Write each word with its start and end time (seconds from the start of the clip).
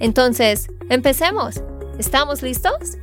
Entonces, 0.00 0.68
empecemos. 0.90 1.62
¿Estamos 1.98 2.42
listos? 2.42 2.98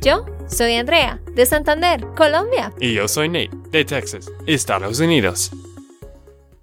Yo 0.00 0.24
soy 0.48 0.76
Andrea, 0.76 1.20
de 1.34 1.44
Santander, 1.44 2.06
Colombia. 2.16 2.72
Y 2.80 2.94
yo 2.94 3.06
soy 3.06 3.28
Nate, 3.28 3.50
de 3.70 3.84
Texas, 3.84 4.30
Estados 4.46 4.98
Unidos. 5.00 5.50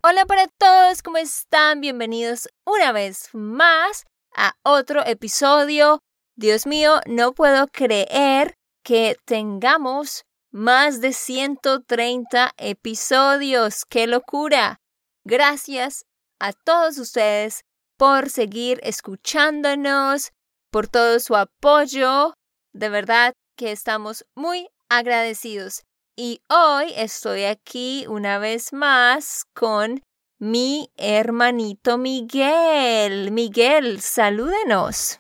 Hola 0.01 0.25
para 0.25 0.47
todos, 0.57 1.01
¿cómo 1.03 1.17
están? 1.17 1.81
Bienvenidos 1.81 2.49
una 2.65 2.91
vez 2.91 3.29
más 3.33 4.05
a 4.35 4.55
otro 4.63 5.05
episodio. 5.05 5.99
Dios 6.35 6.65
mío, 6.65 7.01
no 7.05 7.33
puedo 7.33 7.67
creer 7.67 8.55
que 8.83 9.17
tengamos 9.25 10.23
más 10.51 11.01
de 11.01 11.13
130 11.13 12.53
episodios. 12.57 13.85
¡Qué 13.85 14.07
locura! 14.07 14.79
Gracias 15.23 16.05
a 16.39 16.53
todos 16.53 16.97
ustedes 16.97 17.63
por 17.97 18.29
seguir 18.29 18.79
escuchándonos, 18.83 20.31
por 20.71 20.87
todo 20.87 21.19
su 21.19 21.35
apoyo. 21.35 22.33
De 22.73 22.89
verdad 22.89 23.33
que 23.57 23.71
estamos 23.71 24.25
muy 24.35 24.69
agradecidos. 24.89 25.83
Y 26.15 26.41
hoy 26.49 26.93
estoy 26.95 27.43
aquí 27.43 28.05
una 28.07 28.39
vez 28.39 28.73
más 28.73 29.45
con 29.53 30.01
mi 30.39 30.89
hermanito 30.95 31.97
Miguel. 31.97 33.31
Miguel, 33.31 34.01
salúdenos. 34.01 35.19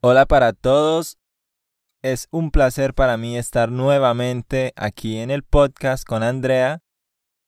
Hola 0.00 0.26
para 0.26 0.52
todos. 0.52 1.18
Es 2.02 2.28
un 2.30 2.50
placer 2.50 2.94
para 2.94 3.16
mí 3.16 3.36
estar 3.36 3.70
nuevamente 3.70 4.72
aquí 4.74 5.18
en 5.18 5.30
el 5.30 5.42
podcast 5.42 6.04
con 6.04 6.22
Andrea. 6.22 6.80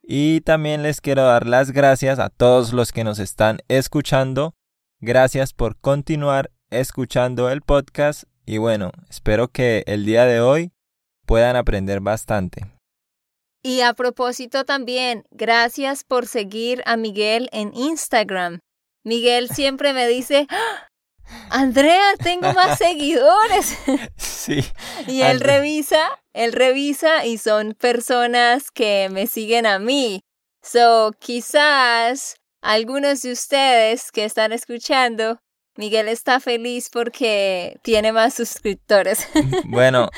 Y 0.03 0.41
también 0.41 0.83
les 0.83 1.01
quiero 1.01 1.23
dar 1.23 1.47
las 1.47 1.71
gracias 1.71 2.19
a 2.19 2.29
todos 2.29 2.73
los 2.73 2.93
que 2.93 3.05
nos 3.05 3.19
están 3.19 3.61
escuchando. 3.69 4.55
Gracias 5.01 5.53
por 5.53 5.77
continuar 5.79 6.51
escuchando 6.71 7.51
el 7.51 7.63
podcast. 7.63 8.25
Y 8.45 8.59
bueno, 8.59 8.91
espero 9.09 9.49
que 9.49 9.85
el 9.87 10.05
día 10.05 10.25
de 10.25 10.41
hoy 10.41 10.73
puedan 11.27 11.57
aprender 11.57 12.01
bastante. 12.01 12.67
Y 13.63 13.83
a 13.83 13.95
propósito 13.95 14.65
también, 14.65 15.25
gracias 15.31 16.03
por 16.03 16.27
seguir 16.27 16.83
a 16.85 16.97
Miguel 16.97 17.49
en 17.53 17.73
Instagram. 17.75 18.59
Miguel 19.05 19.49
siempre 19.51 19.93
me 19.93 20.09
dice, 20.09 20.47
¡Ah! 20.51 20.89
Andrea, 21.51 22.15
tengo 22.23 22.53
más 22.53 22.79
seguidores. 22.79 23.79
Sí. 24.17 24.65
y 25.07 25.23
él 25.23 25.41
revisa, 25.41 26.11
él 26.33 26.53
revisa 26.53 27.25
y 27.27 27.39
son 27.39 27.75
personas 27.75 28.71
que 28.71 29.09
me 29.11 29.27
siguen 29.27 29.67
a 29.67 29.79
mí. 29.79 30.21
So, 30.63 31.13
quizás 31.19 32.37
algunos 32.61 33.23
de 33.23 33.33
ustedes 33.33 34.13
que 34.13 34.25
están 34.25 34.53
escuchando 34.53 35.41
Miguel 35.77 36.09
está 36.09 36.39
feliz 36.39 36.91
porque 36.91 37.79
tiene 37.83 38.13
más 38.13 38.35
suscriptores. 38.35 39.29
Bueno, 39.65 40.11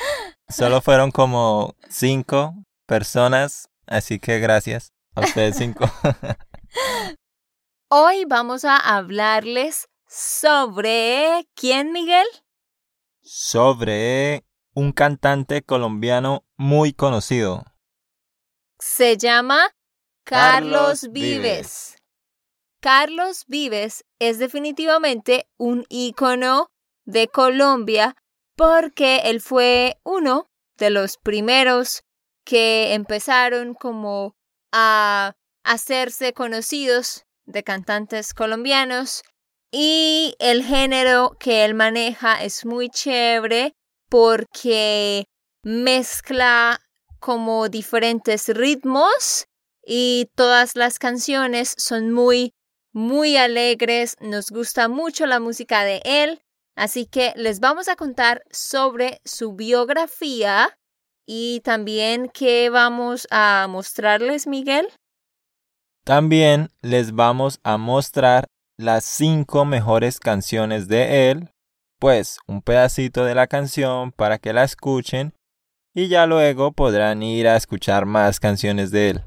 solo 0.49 0.81
fueron 0.81 1.11
como 1.11 1.75
cinco 1.89 2.53
personas, 2.85 3.69
así 3.87 4.19
que 4.19 4.39
gracias 4.39 4.91
a 5.15 5.21
ustedes 5.21 5.57
cinco. 5.57 5.89
Hoy 7.89 8.25
vamos 8.25 8.65
a 8.65 8.75
hablarles 8.75 9.87
sobre... 10.07 11.47
¿Quién, 11.55 11.91
Miguel? 11.91 12.27
Sobre 13.21 14.45
un 14.73 14.91
cantante 14.91 15.63
colombiano 15.63 16.45
muy 16.57 16.93
conocido. 16.93 17.63
Se 18.79 19.17
llama 19.17 19.75
Carlos, 20.23 21.09
Vives. 21.11 21.95
Carlos 22.81 23.45
Vives 23.47 24.05
es 24.19 24.37
definitivamente 24.37 25.49
un 25.57 25.85
ícono 25.89 26.67
de 27.05 27.27
Colombia 27.27 28.15
porque 28.55 29.21
él 29.25 29.41
fue 29.41 29.99
uno 30.03 30.47
de 30.77 30.89
los 30.89 31.17
primeros 31.17 32.03
que 32.43 32.93
empezaron 32.93 33.73
como 33.73 34.35
a 34.71 35.33
hacerse 35.63 36.33
conocidos 36.33 37.25
de 37.45 37.63
cantantes 37.63 38.33
colombianos 38.33 39.23
y 39.71 40.35
el 40.39 40.63
género 40.63 41.35
que 41.39 41.65
él 41.65 41.73
maneja 41.73 42.43
es 42.43 42.65
muy 42.65 42.89
chévere 42.89 43.73
porque 44.09 45.25
mezcla 45.63 46.79
como 47.19 47.69
diferentes 47.69 48.47
ritmos 48.49 49.47
y 49.85 50.29
todas 50.35 50.75
las 50.75 50.99
canciones 50.99 51.73
son 51.77 52.11
muy 52.11 52.53
muy 52.93 53.35
alegres, 53.35 54.15
nos 54.21 54.51
gusta 54.51 54.87
mucho 54.87 55.25
la 55.25 55.41
música 55.41 55.83
de 55.83 56.01
él, 56.05 56.41
así 56.77 57.05
que 57.05 57.33
les 57.35 57.59
vamos 57.59 57.89
a 57.89 57.97
contar 57.97 58.43
sobre 58.51 59.19
su 59.25 59.53
biografía 59.53 60.77
y 61.25 61.59
también 61.65 62.29
qué 62.33 62.69
vamos 62.69 63.27
a 63.31 63.67
mostrarles, 63.69 64.47
Miguel. 64.47 64.87
También 66.05 66.69
les 66.81 67.13
vamos 67.13 67.59
a 67.63 67.77
mostrar 67.77 68.45
las 68.77 69.05
cinco 69.05 69.65
mejores 69.65 70.19
canciones 70.19 70.87
de 70.87 71.31
él, 71.31 71.49
pues 71.99 72.39
un 72.47 72.61
pedacito 72.61 73.23
de 73.25 73.35
la 73.35 73.47
canción 73.47 74.11
para 74.11 74.37
que 74.37 74.53
la 74.53 74.63
escuchen 74.63 75.33
y 75.93 76.09
ya 76.09 76.25
luego 76.25 76.73
podrán 76.73 77.23
ir 77.23 77.47
a 77.47 77.55
escuchar 77.55 78.05
más 78.05 78.39
canciones 78.39 78.91
de 78.91 79.11
él. 79.11 79.23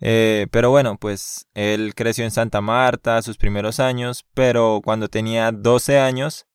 Eh, 0.00 0.46
pero 0.50 0.70
bueno, 0.70 0.98
pues 0.98 1.46
él 1.54 1.94
creció 1.94 2.24
en 2.24 2.30
Santa 2.30 2.60
Marta 2.60 3.22
sus 3.22 3.38
primeros 3.38 3.80
años, 3.80 4.26
pero 4.34 4.80
cuando 4.84 5.08
tenía 5.08 5.52
12 5.52 5.98
años, 5.98 6.46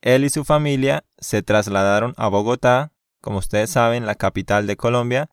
él 0.00 0.24
y 0.24 0.30
su 0.30 0.44
familia 0.44 1.04
se 1.18 1.42
trasladaron 1.42 2.14
a 2.16 2.28
Bogotá, 2.28 2.92
como 3.20 3.38
ustedes 3.38 3.70
saben, 3.70 4.06
la 4.06 4.14
capital 4.14 4.66
de 4.66 4.76
Colombia, 4.76 5.30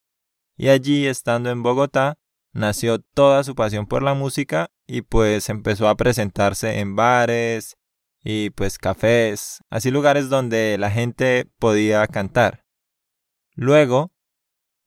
y 0.56 0.70
allí, 0.70 1.08
estando 1.08 1.50
en 1.50 1.64
Bogotá, 1.64 2.18
nació 2.52 3.00
toda 3.00 3.44
su 3.44 3.56
pasión 3.56 3.88
por 3.88 4.04
la 4.04 4.14
música 4.14 4.70
y 4.86 5.02
pues 5.02 5.50
empezó 5.50 5.88
a 5.88 5.96
presentarse 5.96 6.80
en 6.80 6.96
bares 6.96 7.78
y 8.24 8.52
pues 8.52 8.78
cafés, 8.78 9.62
así 9.70 9.92
lugares 9.92 10.30
donde 10.30 10.78
la 10.78 10.92
gente 10.92 11.50
podía 11.60 12.08
cantar. 12.08 12.64
Luego, 13.56 14.13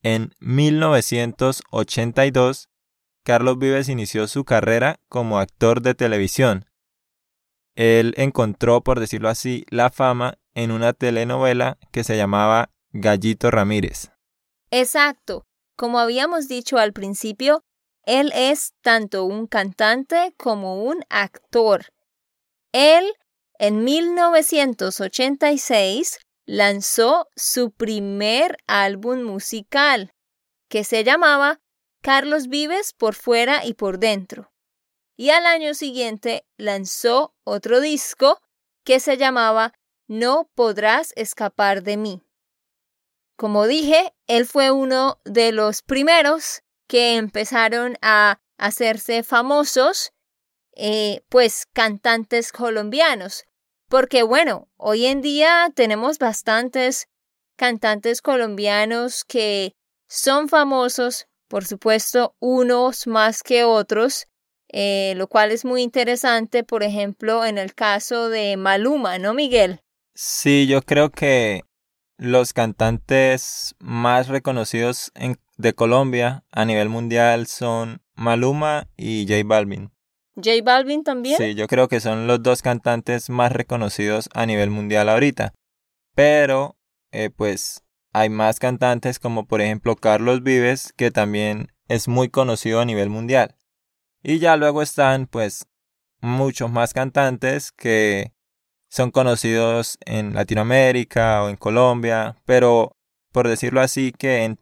en 0.03 0.33
1982, 0.39 2.69
Carlos 3.23 3.57
Vives 3.59 3.89
inició 3.89 4.27
su 4.27 4.45
carrera 4.45 4.99
como 5.09 5.39
actor 5.39 5.81
de 5.81 5.95
televisión. 5.95 6.65
Él 7.75 8.13
encontró, 8.17 8.81
por 8.81 8.99
decirlo 8.99 9.29
así, 9.29 9.65
la 9.69 9.89
fama 9.89 10.37
en 10.55 10.71
una 10.71 10.93
telenovela 10.93 11.77
que 11.91 12.03
se 12.03 12.17
llamaba 12.17 12.71
Gallito 12.91 13.51
Ramírez. 13.51 14.11
Exacto. 14.71 15.45
Como 15.75 15.99
habíamos 15.99 16.47
dicho 16.47 16.79
al 16.79 16.93
principio, 16.93 17.63
él 18.03 18.31
es 18.33 18.73
tanto 18.81 19.25
un 19.25 19.45
cantante 19.47 20.33
como 20.37 20.81
un 20.83 21.03
actor. 21.09 21.87
Él, 22.71 23.13
en 23.59 23.83
1986, 23.83 26.19
lanzó 26.47 27.29
su 27.35 27.71
primer 27.71 28.57
álbum 28.65 29.21
musical, 29.21 30.13
que 30.69 30.83
se 30.83 31.03
llamaba 31.03 31.59
Carlos 32.01 32.47
Vives 32.47 32.93
por 32.93 33.15
fuera 33.15 33.65
y 33.65 33.73
por 33.73 33.99
dentro. 33.99 34.51
Y 35.17 35.29
al 35.31 35.45
año 35.45 35.73
siguiente 35.73 36.47
lanzó 36.55 37.35
otro 37.43 37.81
disco 37.81 38.41
que 38.85 38.99
se 38.99 39.17
llamaba 39.17 39.73
No 40.07 40.49
podrás 40.55 41.11
escapar 41.17 41.83
de 41.83 41.97
mí. 41.97 42.23
Como 43.35 43.67
dije, 43.67 44.13
él 44.25 44.45
fue 44.45 44.71
uno 44.71 45.19
de 45.25 45.51
los 45.51 45.81
primeros 45.81 46.63
que 46.87 47.17
empezaron 47.17 47.97
a 48.01 48.39
hacerse 48.57 49.21
famosos, 49.23 50.13
eh, 50.75 51.23
pues 51.27 51.65
cantantes 51.73 52.53
colombianos. 52.53 53.46
Porque 53.89 54.23
bueno, 54.23 54.67
hoy 54.75 55.05
en 55.05 55.21
día 55.21 55.71
tenemos 55.73 56.19
bastantes 56.19 57.07
cantantes 57.55 58.21
colombianos 58.21 59.23
que 59.23 59.73
son 60.07 60.49
famosos, 60.49 61.27
por 61.47 61.65
supuesto, 61.65 62.35
unos 62.39 63.07
más 63.07 63.43
que 63.43 63.63
otros, 63.63 64.27
eh, 64.69 65.13
lo 65.15 65.27
cual 65.27 65.51
es 65.51 65.63
muy 65.63 65.81
interesante, 65.81 66.63
por 66.65 66.83
ejemplo, 66.83 67.45
en 67.45 67.57
el 67.57 67.73
caso 67.73 68.29
de 68.29 68.57
Maluma, 68.57 69.19
¿no, 69.19 69.33
Miguel? 69.33 69.81
Sí, 70.13 70.67
yo 70.67 70.81
creo 70.81 71.09
que 71.09 71.61
los 72.17 72.51
cantantes 72.51 73.75
más 73.79 74.27
reconocidos 74.27 75.11
de 75.57 75.73
Colombia 75.73 76.43
a 76.51 76.65
nivel 76.65 76.89
mundial 76.89 77.47
son 77.47 78.01
Maluma 78.15 78.89
y 78.97 79.25
J 79.27 79.43
Balvin. 79.45 79.91
¿J 80.37 80.61
Balvin 80.63 81.03
también? 81.03 81.37
Sí, 81.37 81.55
yo 81.55 81.67
creo 81.67 81.87
que 81.87 81.99
son 81.99 82.27
los 82.27 82.41
dos 82.43 82.61
cantantes 82.61 83.29
más 83.29 83.51
reconocidos 83.51 84.29
a 84.33 84.45
nivel 84.45 84.69
mundial 84.69 85.09
ahorita. 85.09 85.53
Pero, 86.15 86.77
eh, 87.11 87.29
pues, 87.29 87.83
hay 88.13 88.29
más 88.29 88.59
cantantes 88.59 89.19
como 89.19 89.47
por 89.47 89.61
ejemplo 89.61 89.95
Carlos 89.95 90.43
Vives, 90.43 90.93
que 90.95 91.11
también 91.11 91.71
es 91.87 92.07
muy 92.07 92.29
conocido 92.29 92.79
a 92.79 92.85
nivel 92.85 93.09
mundial. 93.09 93.55
Y 94.21 94.39
ya 94.39 94.57
luego 94.57 94.81
están, 94.81 95.27
pues, 95.27 95.65
muchos 96.21 96.71
más 96.71 96.93
cantantes 96.93 97.71
que 97.71 98.33
son 98.89 99.11
conocidos 99.11 99.97
en 100.05 100.33
Latinoamérica 100.33 101.43
o 101.43 101.49
en 101.49 101.55
Colombia, 101.55 102.37
pero 102.45 102.91
por 103.31 103.47
decirlo 103.47 103.81
así, 103.81 104.11
que 104.11 104.43
en 104.43 104.59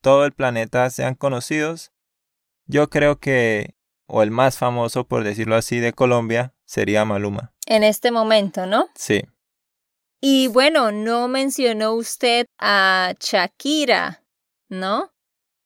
todo 0.00 0.24
el 0.24 0.32
planeta 0.32 0.88
sean 0.90 1.14
conocidos, 1.14 1.92
yo 2.66 2.88
creo 2.88 3.18
que, 3.18 3.75
o 4.06 4.22
el 4.22 4.30
más 4.30 4.58
famoso, 4.58 5.06
por 5.06 5.24
decirlo 5.24 5.56
así, 5.56 5.78
de 5.78 5.92
Colombia, 5.92 6.54
sería 6.64 7.04
Maluma. 7.04 7.52
En 7.66 7.84
este 7.84 8.10
momento, 8.10 8.66
¿no? 8.66 8.88
Sí. 8.94 9.22
Y 10.20 10.48
bueno, 10.48 10.92
no 10.92 11.28
mencionó 11.28 11.92
usted 11.94 12.46
a 12.58 13.14
Shakira, 13.20 14.22
¿no? 14.68 15.12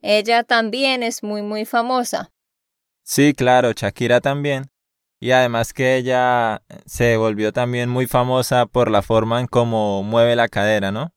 Ella 0.02 0.44
también 0.44 1.02
es 1.02 1.22
muy, 1.22 1.42
muy 1.42 1.64
famosa. 1.64 2.32
Sí, 3.02 3.34
claro, 3.34 3.72
Shakira 3.72 4.20
también. 4.20 4.70
Y 5.18 5.32
además 5.32 5.74
que 5.74 5.96
ella 5.96 6.62
se 6.86 7.16
volvió 7.18 7.52
también 7.52 7.90
muy 7.90 8.06
famosa 8.06 8.66
por 8.66 8.90
la 8.90 9.02
forma 9.02 9.40
en 9.40 9.46
cómo 9.46 10.02
mueve 10.02 10.34
la 10.34 10.48
cadera, 10.48 10.90
¿no? 10.90 11.12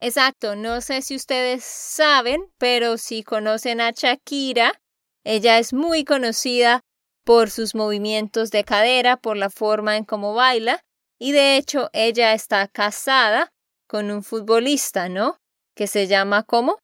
Exacto, 0.00 0.56
no 0.56 0.80
sé 0.80 1.00
si 1.00 1.14
ustedes 1.14 1.64
saben, 1.64 2.42
pero 2.58 2.98
si 2.98 3.22
conocen 3.22 3.80
a 3.80 3.92
Shakira, 3.92 4.81
ella 5.24 5.58
es 5.58 5.72
muy 5.72 6.04
conocida 6.04 6.80
por 7.24 7.50
sus 7.50 7.74
movimientos 7.74 8.50
de 8.50 8.64
cadera, 8.64 9.16
por 9.16 9.36
la 9.36 9.50
forma 9.50 9.96
en 9.96 10.04
cómo 10.04 10.34
baila, 10.34 10.80
y 11.18 11.32
de 11.32 11.56
hecho 11.56 11.88
ella 11.92 12.34
está 12.34 12.66
casada 12.68 13.52
con 13.86 14.10
un 14.10 14.22
futbolista, 14.22 15.08
¿no? 15.08 15.38
Que 15.74 15.86
se 15.86 16.06
llama 16.06 16.42
¿cómo? 16.42 16.78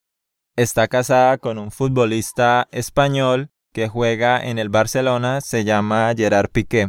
Está 0.56 0.88
casada 0.88 1.38
con 1.38 1.58
un 1.58 1.70
futbolista 1.70 2.68
español 2.70 3.50
que 3.72 3.88
juega 3.88 4.44
en 4.44 4.58
el 4.58 4.68
Barcelona 4.68 5.40
se 5.40 5.64
llama 5.64 6.12
Gerard 6.16 6.50
Piqué. 6.50 6.88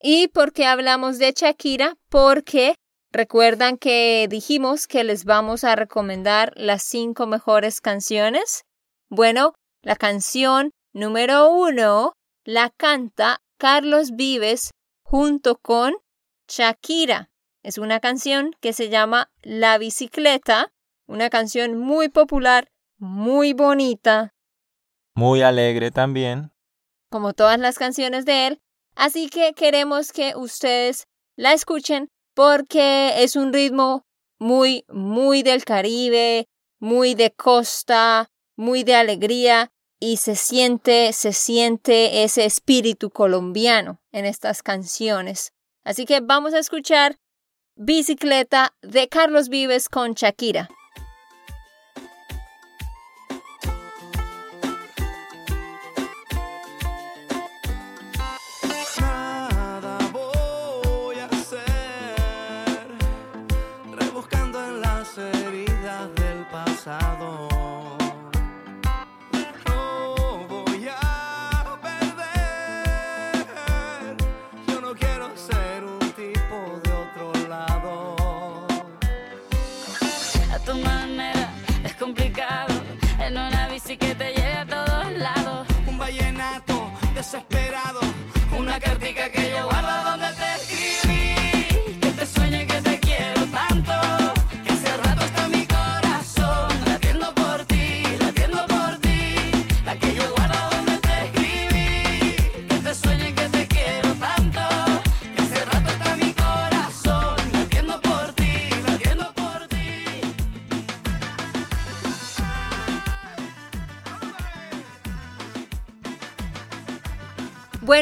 ¿Y 0.00 0.28
por 0.28 0.52
qué 0.52 0.66
hablamos 0.66 1.18
de 1.18 1.32
Shakira? 1.32 1.96
Porque 2.08 2.76
recuerdan 3.10 3.76
que 3.76 4.26
dijimos 4.28 4.86
que 4.86 5.04
les 5.04 5.24
vamos 5.24 5.64
a 5.64 5.76
recomendar 5.76 6.52
las 6.56 6.82
cinco 6.82 7.26
mejores 7.26 7.80
canciones. 7.80 8.64
Bueno, 9.08 9.54
la 9.82 9.96
canción 9.96 10.70
número 10.92 11.50
uno 11.50 12.14
la 12.44 12.70
canta 12.70 13.42
Carlos 13.58 14.12
Vives 14.12 14.70
junto 15.02 15.56
con 15.58 15.94
Shakira. 16.48 17.30
Es 17.62 17.78
una 17.78 18.00
canción 18.00 18.52
que 18.60 18.72
se 18.72 18.88
llama 18.88 19.30
La 19.42 19.78
bicicleta, 19.78 20.72
una 21.06 21.30
canción 21.30 21.78
muy 21.78 22.08
popular, 22.08 22.68
muy 22.98 23.52
bonita, 23.52 24.32
muy 25.14 25.42
alegre 25.42 25.90
también. 25.90 26.52
Como 27.10 27.34
todas 27.34 27.58
las 27.58 27.78
canciones 27.78 28.24
de 28.24 28.46
él. 28.46 28.60
Así 28.94 29.28
que 29.28 29.52
queremos 29.52 30.12
que 30.12 30.34
ustedes 30.36 31.06
la 31.36 31.52
escuchen 31.52 32.08
porque 32.34 33.22
es 33.22 33.36
un 33.36 33.52
ritmo 33.52 34.04
muy, 34.38 34.84
muy 34.88 35.42
del 35.42 35.64
Caribe, 35.64 36.46
muy 36.78 37.14
de 37.14 37.30
costa, 37.30 38.28
muy 38.56 38.84
de 38.84 38.94
alegría 38.94 39.71
y 40.04 40.16
se 40.16 40.34
siente, 40.34 41.12
se 41.12 41.32
siente 41.32 42.24
ese 42.24 42.44
espíritu 42.44 43.10
colombiano 43.10 44.00
en 44.10 44.24
estas 44.24 44.60
canciones. 44.64 45.52
Así 45.84 46.06
que 46.06 46.18
vamos 46.18 46.54
a 46.54 46.58
escuchar 46.58 47.20
Bicicleta 47.76 48.74
de 48.82 49.08
Carlos 49.08 49.48
Vives 49.48 49.88
con 49.88 50.14
Shakira. 50.14 50.68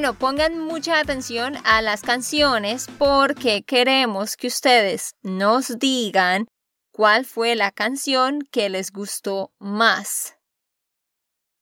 Bueno, 0.00 0.19
pongan 0.19 0.59
mucha 0.59 0.99
atención 0.99 1.57
a 1.62 1.83
las 1.83 2.00
canciones 2.00 2.87
porque 2.97 3.64
queremos 3.64 4.38
que 4.38 4.47
ustedes 4.47 5.14
nos 5.23 5.78
digan 5.78 6.47
cuál 6.90 7.26
fue 7.26 7.54
la 7.54 7.71
canción 7.71 8.40
que 8.50 8.71
les 8.71 8.92
gustó 8.92 9.52
más. 9.59 10.38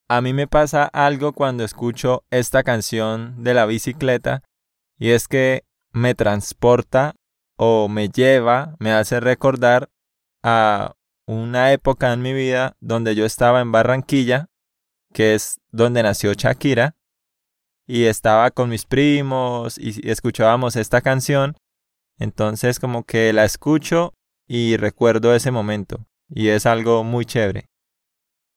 A 0.06 0.20
mí 0.20 0.34
me 0.34 0.46
pasa 0.46 0.84
algo 0.84 1.32
cuando 1.32 1.64
escucho 1.64 2.22
esta 2.30 2.62
canción 2.62 3.42
de 3.42 3.54
la 3.54 3.66
bicicleta 3.66 4.44
y 5.00 5.10
es 5.10 5.26
que 5.26 5.64
me 5.90 6.14
transporta 6.14 7.16
o 7.56 7.88
me 7.88 8.08
lleva, 8.08 8.76
me 8.78 8.92
hace 8.92 9.18
recordar 9.18 9.90
a 10.44 10.94
una 11.26 11.72
época 11.72 12.12
en 12.12 12.22
mi 12.22 12.34
vida 12.34 12.76
donde 12.78 13.16
yo 13.16 13.24
estaba 13.24 13.60
en 13.60 13.72
Barranquilla, 13.72 14.46
que 15.12 15.34
es 15.34 15.60
donde 15.72 16.04
nació 16.04 16.34
Shakira, 16.34 16.94
y 17.88 18.04
estaba 18.04 18.50
con 18.50 18.68
mis 18.68 18.84
primos 18.84 19.78
y 19.78 20.08
escuchábamos 20.08 20.76
esta 20.76 21.00
canción, 21.00 21.56
entonces 22.18 22.78
como 22.78 23.04
que 23.04 23.32
la 23.32 23.46
escucho 23.46 24.12
y 24.46 24.76
recuerdo 24.76 25.34
ese 25.34 25.50
momento, 25.50 26.06
y 26.28 26.48
es 26.48 26.66
algo 26.66 27.02
muy 27.02 27.24
chévere. 27.24 27.66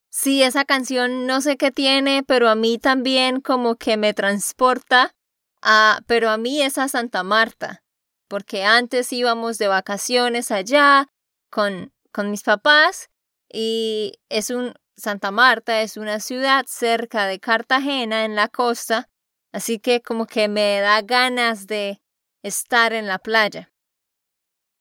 Sí, 0.09 0.43
esa 0.43 0.65
canción 0.65 1.25
no 1.25 1.39
sé 1.39 1.55
qué 1.55 1.71
tiene, 1.71 2.23
pero 2.27 2.49
a 2.49 2.55
mí 2.55 2.77
también 2.77 3.39
como 3.39 3.77
que 3.77 3.95
me 3.95 4.13
transporta 4.13 5.15
a, 5.61 6.01
pero 6.07 6.29
a 6.29 6.37
mí 6.37 6.61
es 6.61 6.77
a 6.77 6.89
Santa 6.89 7.23
Marta, 7.23 7.83
porque 8.27 8.65
antes 8.65 9.13
íbamos 9.13 9.57
de 9.57 9.69
vacaciones 9.69 10.51
allá 10.51 11.07
con, 11.49 11.93
con 12.11 12.29
mis 12.29 12.43
papás 12.43 13.09
y 13.49 14.19
es 14.27 14.49
un, 14.49 14.73
Santa 14.97 15.31
Marta 15.31 15.81
es 15.81 15.95
una 15.95 16.19
ciudad 16.19 16.65
cerca 16.67 17.27
de 17.27 17.39
Cartagena 17.39 18.25
en 18.25 18.35
la 18.35 18.49
costa, 18.49 19.07
así 19.51 19.79
que 19.79 20.01
como 20.01 20.27
que 20.27 20.47
me 20.47 20.79
da 20.79 21.01
ganas 21.01 21.67
de 21.67 22.01
estar 22.43 22.93
en 22.93 23.07
la 23.07 23.19
playa. 23.19 23.71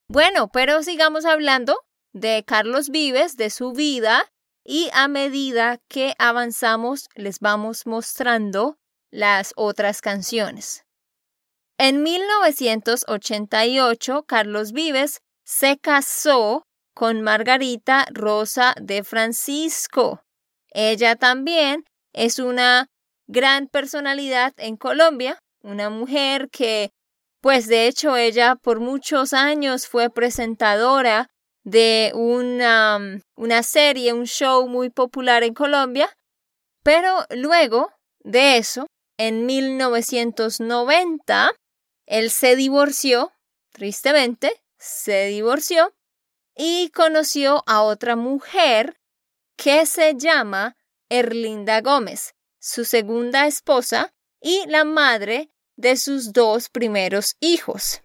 Bueno, 0.09 0.51
pero 0.53 0.83
sigamos 0.83 1.25
hablando 1.25 1.79
de 2.13 2.45
Carlos 2.47 2.91
Vives, 2.91 3.37
de 3.37 3.51
su 3.51 3.73
vida 3.73 4.31
y 4.65 4.89
a 4.93 5.09
medida 5.09 5.81
que 5.89 6.15
avanzamos 6.19 7.09
les 7.15 7.41
vamos 7.41 7.87
mostrando 7.87 8.79
las 9.11 9.53
otras 9.57 10.01
canciones. 10.01 10.85
En 11.79 12.03
1988, 12.03 14.25
Carlos 14.27 14.73
Vives 14.73 15.21
se 15.45 15.79
casó 15.79 16.67
con 16.95 17.23
Margarita 17.23 18.07
Rosa 18.13 18.75
de 18.81 19.03
Francisco. 19.03 20.23
Ella 20.73 21.17
también 21.17 21.85
es 22.13 22.39
una 22.39 22.90
gran 23.31 23.69
personalidad 23.69 24.53
en 24.57 24.77
Colombia, 24.77 25.39
una 25.63 25.89
mujer 25.89 26.51
que, 26.51 26.91
pues 27.41 27.69
de 27.69 27.87
hecho 27.87 28.17
ella 28.17 28.57
por 28.57 28.81
muchos 28.81 29.33
años 29.33 29.87
fue 29.87 30.11
presentadora 30.11 31.31
de 31.63 32.11
una, 32.15 32.99
una 33.37 33.63
serie, 33.63 34.13
un 34.13 34.27
show 34.27 34.67
muy 34.69 34.91
popular 34.91 35.45
en 35.45 35.55
Colombia, 35.55 36.11
pero 36.83 37.25
luego 37.31 37.93
de 38.19 38.57
eso, 38.57 38.89
en 39.17 39.47
1990, 39.47 41.53
él 42.07 42.31
se 42.31 42.57
divorció, 42.57 43.33
tristemente, 43.73 44.61
se 44.77 45.27
divorció 45.27 45.93
y 46.57 46.91
conoció 46.91 47.63
a 47.67 47.83
otra 47.83 48.17
mujer 48.17 48.97
que 49.57 49.87
se 49.87 50.17
llama 50.17 50.75
Erlinda 51.09 51.81
Gómez, 51.81 52.35
su 52.61 52.85
segunda 52.85 53.47
esposa 53.47 54.13
y 54.41 54.65
la 54.69 54.85
madre 54.85 55.51
de 55.77 55.97
sus 55.97 56.33
dos 56.33 56.69
primeros 56.69 57.37
hijos. 57.41 58.03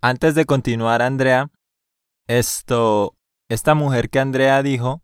Antes 0.00 0.34
de 0.34 0.46
continuar, 0.46 1.02
Andrea, 1.02 1.50
esto, 2.26 3.14
esta 3.48 3.74
mujer 3.74 4.10
que 4.10 4.18
Andrea 4.18 4.62
dijo, 4.62 5.02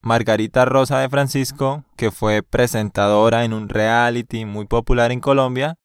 Margarita 0.00 0.64
Rosa 0.64 1.00
de 1.00 1.08
Francisco, 1.08 1.84
que 1.96 2.10
fue 2.10 2.42
presentadora 2.42 3.44
en 3.44 3.52
un 3.52 3.68
reality 3.68 4.44
muy 4.44 4.66
popular 4.66 5.10
en 5.12 5.20
Colombia, 5.20 5.76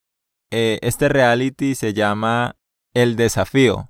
eh, 0.52 0.80
este 0.82 1.10
reality 1.10 1.76
se 1.76 1.94
llama 1.94 2.56
El 2.94 3.16
Desafío. 3.16 3.90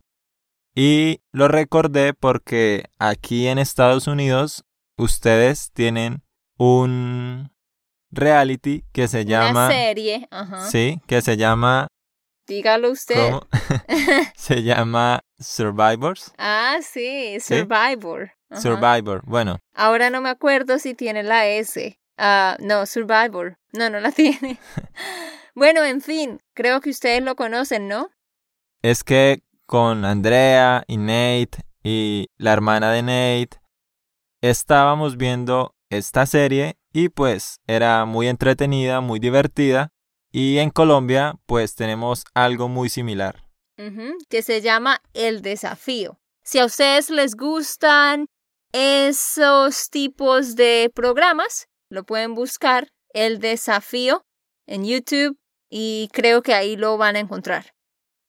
Y 0.74 1.22
lo 1.32 1.50
recordé 1.50 2.14
porque 2.14 2.86
aquí 2.98 3.48
en 3.48 3.60
Estados 3.60 4.08
Unidos 4.08 4.64
ustedes 4.98 5.72
tienen 5.74 6.24
un 6.58 7.53
reality 8.14 8.84
que 8.92 9.08
se 9.08 9.26
llama... 9.26 9.68
Una 9.68 9.70
serie, 9.70 10.28
ajá. 10.32 10.68
Sí, 10.68 11.02
que 11.08 11.22
se 11.22 11.38
llama 11.38 11.88
Dígalo 12.48 12.92
usted. 12.92 13.32
Se 14.36 14.64
llama 14.64 15.22
Survivors. 15.40 16.34
Ah, 16.38 16.78
sí, 16.82 17.40
Survivor. 17.40 18.32
Survivor, 18.52 19.22
bueno. 19.26 19.60
Ahora 19.74 20.10
no 20.10 20.22
me 20.22 20.30
acuerdo 20.30 20.78
si 20.78 20.94
tiene 20.94 21.24
la 21.24 21.48
S. 21.48 22.00
Ah, 22.18 22.58
no, 22.60 22.86
Survivor. 22.86 23.58
No, 23.72 23.90
no 23.90 24.00
la 24.00 24.12
tiene. 24.12 24.60
bueno, 25.56 25.84
en 25.86 26.02
fin, 26.02 26.42
creo 26.54 26.82
que 26.82 26.90
ustedes 26.90 27.24
lo 27.24 27.36
conocen, 27.36 27.88
¿no? 27.88 28.10
Es 28.82 29.04
que 29.04 29.42
con 29.66 30.04
Andrea 30.04 30.84
y 30.88 30.98
Nate 30.98 31.64
y 31.82 32.28
la 32.38 32.52
hermana 32.52 32.92
de 32.92 33.02
Nate 33.02 33.62
estábamos 34.42 35.16
viendo 35.16 35.76
esta 35.90 36.26
serie 36.26 36.78
y 36.94 37.10
pues 37.10 37.60
era 37.68 38.06
muy 38.06 38.28
entretenida, 38.28 39.02
muy 39.02 39.20
divertida 39.20 39.90
y 40.32 40.60
en 40.60 40.70
Colombia, 40.70 41.36
pues 41.46 41.76
tenemos 41.76 42.24
algo 42.34 42.68
muy 42.68 42.90
similar. 42.90 43.44
que 44.30 44.42
se 44.42 44.62
llama 44.62 45.02
El 45.14 45.42
Desafío. 45.42 46.20
Si 46.44 46.60
a 46.60 46.66
ustedes 46.66 47.10
les 47.10 47.36
gustan 47.36 48.28
esos 48.72 49.90
tipos 49.90 50.56
de 50.56 50.92
programas, 50.94 51.68
lo 51.90 52.04
pueden 52.04 52.34
buscar 52.36 52.88
El 53.10 53.40
Desafío 53.40 54.24
en 54.68 54.86
YouTube 54.86 55.38
y 55.70 56.10
creo 56.14 56.42
que 56.42 56.54
ahí 56.54 56.76
lo 56.76 56.98
van 56.98 57.16
a 57.16 57.20
encontrar. 57.20 57.74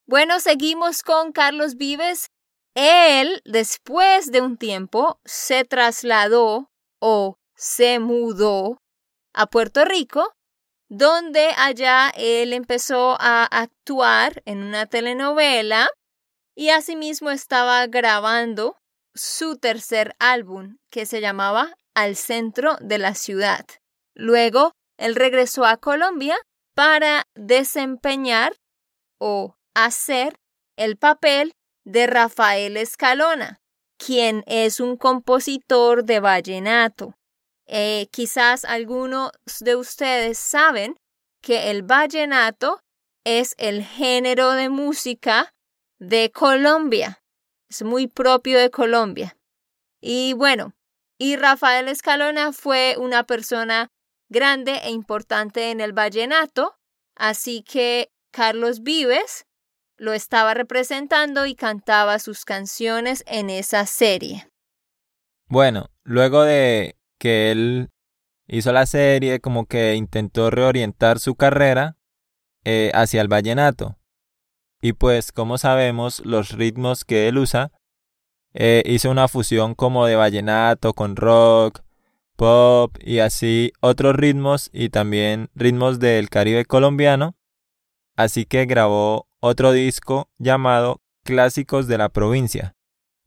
Bueno, 0.07 0.41
seguimos 0.41 1.03
con 1.03 1.33
Carlos 1.33 1.77
Vives. 1.77 2.29
Él, 2.75 3.41
después 3.45 4.31
de 4.31 4.41
un 4.41 4.57
tiempo, 4.57 5.21
se 5.25 5.65
trasladó 5.65 6.71
o 7.01 7.39
se 7.55 7.99
mudó 7.99 8.79
a 9.33 9.47
Puerto 9.47 9.85
Rico 9.85 10.35
donde 10.89 11.51
allá 11.57 12.13
él 12.17 12.53
empezó 12.53 13.17
a 13.19 13.45
actuar 13.45 14.43
en 14.45 14.63
una 14.63 14.87
telenovela 14.87 15.89
y 16.55 16.71
asimismo 16.71 17.31
estaba 17.31 17.87
grabando 17.87 18.77
su 19.15 19.57
tercer 19.57 20.15
álbum 20.19 20.77
que 20.91 21.07
se 21.07 21.21
llamaba 21.21 21.75
Al 21.95 22.17
centro 22.17 22.77
de 22.81 22.99
la 22.99 23.15
ciudad. 23.15 23.65
Luego, 24.15 24.73
él 24.99 25.15
regresó 25.15 25.65
a 25.65 25.77
Colombia 25.77 26.37
para 26.75 27.25
desempeñar 27.35 28.53
o 29.19 29.57
hacer 29.75 30.37
el 30.77 30.97
papel 30.97 31.55
de 31.85 32.07
Rafael 32.07 32.77
Escalona, 32.77 33.61
quien 33.97 34.45
es 34.47 34.81
un 34.81 34.97
compositor 34.97 36.05
de 36.05 36.21
vallenato. 36.21 37.15
Eh, 37.67 38.09
quizás 38.11 38.65
algunos 38.65 39.31
de 39.61 39.77
ustedes 39.77 40.39
saben 40.39 40.97
que 41.43 41.71
el 41.71 41.83
vallenato 41.83 42.81
es 43.25 43.55
el 43.59 43.83
género 43.83 44.53
de 44.53 44.69
música 44.69 45.53
de 45.99 46.31
Colombia. 46.31 47.23
Es 47.71 47.83
muy 47.83 48.07
propio 48.07 48.59
de 48.59 48.71
Colombia. 48.71 49.37
Y 50.01 50.35
bueno, 50.35 50.75
y 51.19 51.37
Rafael 51.37 51.89
Escalona 51.89 52.53
fue 52.53 52.97
una 52.99 53.25
persona 53.25 53.89
grande 54.29 54.81
e 54.83 54.91
importante 54.91 55.71
en 55.71 55.81
el 55.81 55.93
vallenato, 55.93 56.77
así 57.17 57.63
que 57.63 58.11
Carlos 58.31 58.83
Vives 58.83 59.47
lo 59.97 60.13
estaba 60.13 60.55
representando 60.55 61.47
y 61.47 61.55
cantaba 61.55 62.19
sus 62.19 62.45
canciones 62.45 63.23
en 63.27 63.49
esa 63.49 63.87
serie. 63.87 64.49
Bueno, 65.47 65.91
luego 66.03 66.43
de 66.43 66.97
que 67.25 67.51
él 67.51 67.89
hizo 68.47 68.71
la 68.71 68.85
serie, 68.85 69.41
como 69.41 69.65
que 69.65 69.95
intentó 69.95 70.51
reorientar 70.51 71.19
su 71.19 71.37
carrera 71.37 71.97
eh, 72.67 72.91
hacia 72.93 73.23
el 73.23 73.29
vallenato. 73.29 73.97
Y 74.83 74.93
pues, 74.93 75.33
como 75.33 75.57
sabemos, 75.57 76.21
los 76.27 76.51
ritmos 76.51 77.07
que 77.07 77.27
él 77.27 77.39
usa, 77.39 77.73
eh, 78.53 78.83
hizo 78.85 79.11
una 79.11 79.27
fusión 79.29 79.75
como 79.75 80.05
de 80.05 80.17
vallenato 80.17 80.93
con 80.93 81.17
rock, 81.17 81.81
pop 82.37 82.95
y 83.01 83.21
así 83.21 83.73
otros 83.81 84.15
ritmos 84.15 84.69
y 84.71 84.91
también 84.91 85.49
ritmos 85.55 86.01
del 86.01 86.29
Caribe 86.29 86.67
colombiano. 86.67 87.37
Así 88.17 88.45
que 88.45 88.67
grabó 88.67 89.29
otro 89.41 89.73
disco 89.73 90.29
llamado 90.37 91.01
Clásicos 91.23 91.89
de 91.89 91.97
la 91.97 92.11
Provincia. 92.11 92.74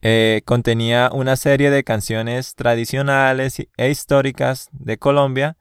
Eh, 0.02 0.42
contenía 0.46 1.10
una 1.12 1.36
serie 1.36 1.70
de 1.70 1.84
canciones 1.84 2.56
tradicionales 2.56 3.58
e 3.78 3.90
históricas 3.90 4.70
de 4.72 4.98
Colombia 4.98 5.58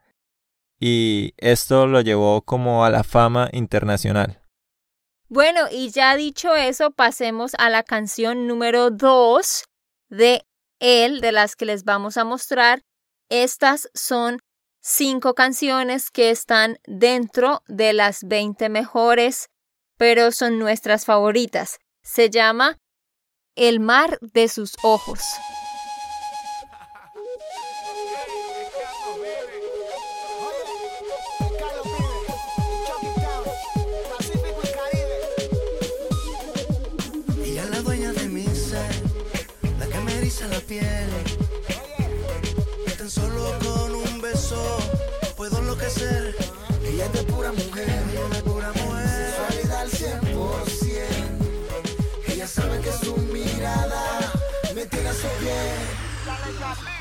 y 0.79 1.33
esto 1.37 1.87
lo 1.87 2.01
llevó 2.01 2.43
como 2.43 2.85
a 2.85 2.89
la 2.89 3.03
fama 3.03 3.49
internacional. 3.51 4.41
Bueno, 5.27 5.61
y 5.71 5.89
ya 5.89 6.15
dicho 6.15 6.55
eso, 6.55 6.91
pasemos 6.91 7.53
a 7.57 7.69
la 7.69 7.83
canción 7.83 8.47
número 8.47 8.91
2 8.91 9.65
de 10.09 10.45
él, 10.79 11.19
de 11.19 11.31
las 11.31 11.55
que 11.55 11.65
les 11.65 11.83
vamos 11.83 12.17
a 12.17 12.23
mostrar. 12.23 12.81
Estas 13.29 13.89
son 13.93 14.39
cinco 14.79 15.33
canciones 15.33 16.11
que 16.11 16.29
están 16.29 16.77
dentro 16.85 17.63
de 17.67 17.93
las 17.93 18.23
20 18.23 18.69
mejores 18.69 19.49
pero 19.97 20.31
son 20.31 20.59
nuestras 20.59 21.05
favoritas. 21.05 21.79
Se 22.03 22.29
llama 22.29 22.77
El 23.59 23.79
mar 23.79 24.19
de 24.21 24.49
sus 24.49 24.75
ojos. 24.83 25.19
Ella 37.43 37.63
es 37.63 37.69
la 37.71 37.81
dueña 37.81 38.13
de 38.13 38.29
mi 38.29 38.45
la 39.79 39.87
que 39.87 39.99
me 40.01 40.17
eriza 40.19 40.47
la 40.49 40.59
piel. 40.59 41.09
Tan 42.95 43.09
solo 43.09 43.57
con 43.63 43.95
un 43.95 44.21
beso 44.21 44.77
puedo 45.35 45.57
enloquecer. 45.57 46.35
Ella 46.85 47.05
es 47.05 47.13
de 47.13 47.23
pura 47.23 47.51
mujer, 47.51 47.96
They 56.47 56.53
got 56.59 56.81
me. 56.85 56.96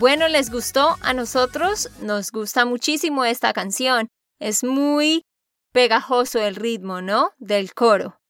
Bueno, 0.00 0.28
¿les 0.28 0.52
gustó? 0.52 0.96
A 1.02 1.12
nosotros 1.12 1.90
nos 2.00 2.30
gusta 2.30 2.64
muchísimo 2.64 3.24
esta 3.24 3.52
canción. 3.52 4.06
Es 4.38 4.62
muy 4.62 5.24
pegajoso 5.72 6.38
el 6.38 6.54
ritmo, 6.54 7.02
¿no? 7.02 7.32
Del 7.38 7.74
coro. 7.74 8.20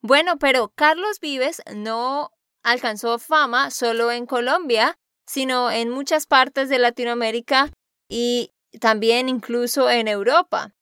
Bueno, 0.00 0.38
pero 0.38 0.72
Carlos 0.74 1.20
Vives 1.20 1.60
no 1.74 2.30
alcanzó 2.62 3.18
fama 3.18 3.70
solo 3.70 4.10
en 4.10 4.24
Colombia, 4.24 4.96
sino 5.26 5.70
en 5.70 5.90
muchas 5.90 6.26
partes 6.26 6.70
de 6.70 6.78
Latinoamérica 6.78 7.70
y 8.08 8.50
también 8.80 9.28
incluso 9.28 9.90
en 9.90 10.08
Europa. 10.08 10.72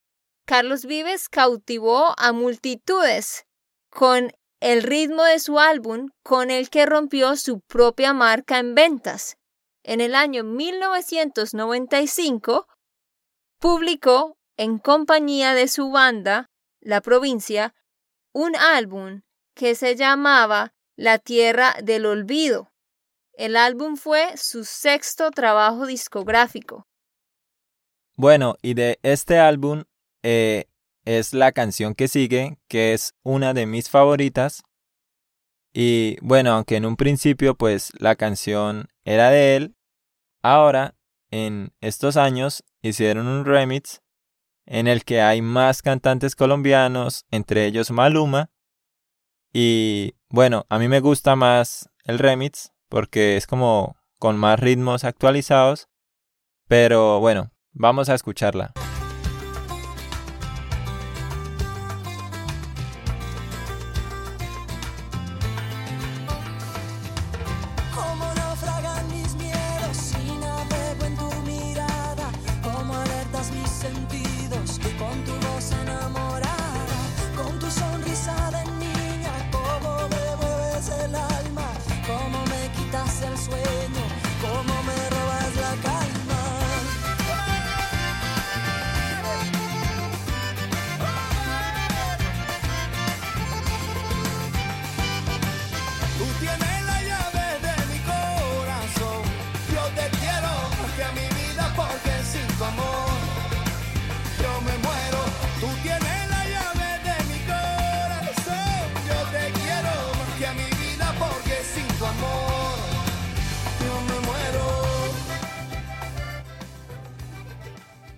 Carlos 0.47 0.85
Vives 0.85 1.29
cautivó 1.29 2.15
a 2.19 2.31
multitudes 2.31 3.47
con 3.91 4.31
el 4.61 4.85
ritmo 4.85 5.25
de 5.25 5.41
su 5.41 5.59
álbum 5.59 6.11
con 6.23 6.53
el 6.53 6.71
que 6.71 6.87
rompió 6.87 7.35
su 7.35 7.59
propia 7.67 8.13
marca 8.13 8.61
en 8.61 8.77
ventas. 8.77 9.37
En 9.89 10.01
el 10.01 10.17
año 10.17 10.43
1995 10.43 12.67
publicó 13.61 14.37
en 14.57 14.79
compañía 14.79 15.55
de 15.55 15.69
su 15.69 15.93
banda, 15.93 16.51
La 16.81 17.01
Provincia, 17.01 17.73
un 18.33 18.57
álbum 18.57 19.23
que 19.55 19.77
se 19.77 19.95
llamaba 19.95 20.75
La 20.97 21.21
Tierra 21.21 21.77
del 21.85 22.05
Olvido. 22.05 22.73
El 23.33 23.55
álbum 23.55 23.97
fue 23.97 24.37
su 24.37 24.65
sexto 24.65 25.31
trabajo 25.31 25.87
discográfico. 25.87 26.89
Bueno, 28.17 28.57
y 28.63 28.75
de 28.75 28.99
este 29.05 29.39
álbum 29.39 29.85
eh, 30.25 30.65
es 31.05 31.33
la 31.33 31.53
canción 31.53 31.95
que 31.95 32.09
sigue, 32.09 32.59
que 32.67 32.93
es 32.93 33.15
una 33.23 33.55
de 33.55 33.67
mis 33.67 33.89
favoritas. 33.89 34.65
Y 35.73 36.17
bueno, 36.23 36.51
aunque 36.51 36.75
en 36.75 36.87
un 36.87 36.97
principio 36.97 37.55
pues 37.55 37.93
la 38.01 38.17
canción 38.17 38.89
era 39.05 39.31
de 39.31 39.55
él, 39.55 39.76
ahora 40.43 40.95
en 41.31 41.73
estos 41.81 42.17
años 42.17 42.65
hicieron 42.83 43.27
un 43.27 43.45
remix 43.45 44.03
en 44.67 44.89
el 44.89 45.05
que 45.05 45.21
hay 45.21 45.43
más 45.43 45.83
cantantes 45.83 46.35
colombianos, 46.35 47.25
entre 47.31 47.67
ellos 47.67 47.91
Maluma. 47.91 48.51
Y 49.53 50.15
bueno, 50.29 50.67
a 50.69 50.79
mí 50.79 50.89
me 50.89 51.01
gusta 51.01 51.37
más 51.37 51.89
el 52.05 52.19
remix 52.19 52.73
porque 52.89 53.37
es 53.37 53.47
como 53.47 53.97
con 54.19 54.37
más 54.37 54.59
ritmos 54.59 55.05
actualizados. 55.05 55.89
Pero 56.69 57.21
bueno, 57.21 57.53
vamos 57.73 58.09
a 58.09 58.15
escucharla. 58.15 58.73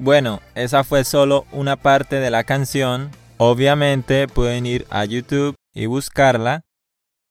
Bueno, 0.00 0.40
esa 0.54 0.84
fue 0.84 1.02
solo 1.02 1.44
una 1.50 1.74
parte 1.74 2.16
de 2.20 2.30
la 2.30 2.44
canción. 2.44 3.10
Obviamente 3.36 4.28
pueden 4.28 4.64
ir 4.64 4.86
a 4.90 5.04
YouTube 5.04 5.56
y 5.74 5.86
buscarla. 5.86 6.62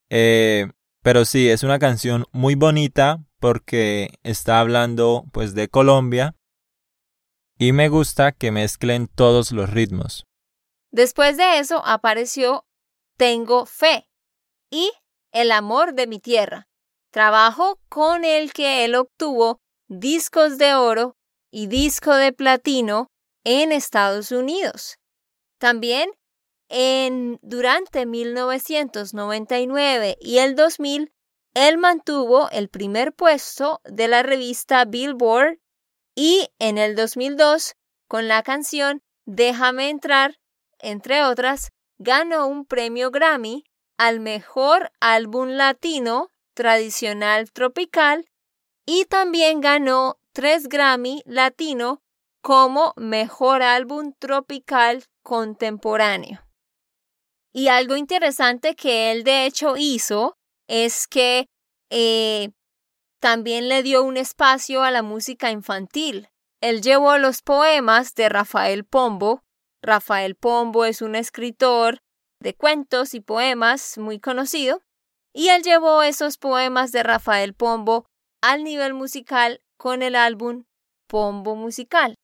Eh, 0.10 0.68
pero 1.02 1.24
sí, 1.24 1.50
es 1.50 1.64
una 1.64 1.80
canción 1.80 2.26
muy 2.34 2.56
bonita 2.56 3.20
porque 3.40 4.10
está 4.24 4.60
hablando 4.60 5.24
pues 5.32 5.56
de 5.56 5.70
Colombia. 5.70 6.36
Y 7.58 7.72
me 7.72 7.88
gusta 7.88 8.34
que 8.34 8.52
mezclen 8.52 9.08
todos 9.08 9.54
los 9.54 9.70
ritmos. 9.70 10.26
Después 10.92 11.38
de 11.38 11.60
eso 11.60 11.82
apareció 11.86 12.66
Tengo 13.18 13.66
Fe 13.66 14.10
y 14.70 14.92
El 15.32 15.52
Amor 15.52 15.94
de 15.94 16.08
mi 16.08 16.20
Tierra, 16.20 16.68
trabajo 17.12 17.80
con 17.88 18.26
el 18.26 18.52
que 18.52 18.84
él 18.84 18.96
obtuvo 18.96 19.60
discos 19.88 20.58
de 20.58 20.76
oro 20.76 21.17
y 21.52 21.68
disco 21.68 22.16
de 22.16 22.34
platino 22.34 23.12
en 23.44 23.72
Estados 23.72 24.32
Unidos. 24.32 24.98
También 25.60 26.10
en 26.70 27.40
durante 27.42 28.06
1999 28.06 30.18
y 30.20 30.40
el 30.40 30.56
2000 30.56 31.14
él 31.54 31.78
mantuvo 31.78 32.50
el 32.52 32.70
primer 32.70 33.14
puesto 33.14 33.82
de 33.86 34.08
la 34.08 34.22
revista 34.22 34.86
Billboard 34.86 35.60
y 36.16 36.50
en 36.60 36.78
el 36.78 36.96
2002 36.96 37.74
con 38.08 38.28
la 38.28 38.44
canción 38.44 39.02
Déjame 39.28 39.90
entrar, 39.90 40.40
entre 40.80 41.22
otras, 41.22 41.74
ganó 42.00 42.48
un 42.48 42.66
premio 42.66 43.12
Grammy 43.12 43.66
al 43.98 44.22
mejor 44.22 44.94
álbum 45.02 45.50
latino 45.50 46.30
tradicional 46.54 47.52
tropical 47.52 48.26
y 48.86 49.04
también 49.04 49.60
ganó 49.60 50.18
tres 50.38 50.69
Grammy 50.69 51.23
latino 51.26 52.04
como 52.43 52.93
mejor 52.95 53.63
álbum 53.63 54.13
tropical 54.19 55.04
contemporáneo. 55.23 56.45
Y 57.52 57.69
algo 57.69 57.95
interesante 57.95 58.76
que 58.76 59.12
él 59.12 59.23
de 59.23 59.47
hecho 59.47 59.78
hizo 59.78 60.38
es 60.69 61.08
que 61.08 61.47
eh, 61.89 62.52
también 63.19 63.67
le 63.67 63.82
dio 63.82 64.04
un 64.04 64.15
espacio 64.15 64.84
a 64.84 64.91
la 64.91 65.02
música 65.02 65.50
infantil. 65.50 66.30
Él 66.62 66.84
llevó 66.84 67.17
los 67.17 67.41
poemas 67.41 68.13
de 68.13 68.30
Rafael 68.30 68.86
Pombo. 68.86 69.41
Rafael 69.82 70.36
Pombo 70.36 70.86
es 70.86 71.02
un 71.02 71.15
escritor 71.15 71.97
de 72.39 72.54
cuentos 72.54 73.15
y 73.15 73.21
poemas 73.21 73.97
muy 73.97 74.19
conocido. 74.19 74.84
Y 75.34 75.50
él 75.50 75.63
llevó 75.63 76.04
esos 76.04 76.38
poemas 76.38 76.91
de 76.91 77.02
Rafael 77.02 77.56
Pombo 77.56 78.06
al 78.43 78.63
nivel 78.63 78.93
musical 78.93 79.62
con 79.78 80.02
el 80.02 80.16
álbum 80.16 80.66
pombo 81.08 81.56
musical. 81.56 82.16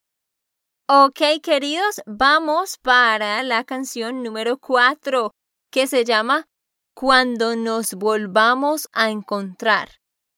Ok, 0.88 1.22
queridos, 1.42 2.02
vamos 2.06 2.78
para 2.82 3.42
la 3.44 3.64
canción 3.64 4.22
número 4.22 4.58
4, 4.58 5.32
que 5.72 5.88
se 5.88 6.04
llama 6.04 6.46
Cuando 6.94 7.56
nos 7.56 7.94
volvamos 7.94 8.90
a 8.92 9.10
encontrar. 9.10 9.90